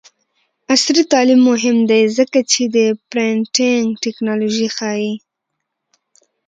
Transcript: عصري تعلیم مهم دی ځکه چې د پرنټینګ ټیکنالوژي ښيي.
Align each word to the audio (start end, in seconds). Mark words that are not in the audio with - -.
عصري 0.73 1.03
تعلیم 1.11 1.39
مهم 1.49 1.77
دی 1.89 2.01
ځکه 2.17 2.39
چې 2.51 2.63
د 2.75 2.77
پرنټینګ 3.09 3.85
ټیکنالوژي 4.03 4.67
ښيي. 4.77 5.13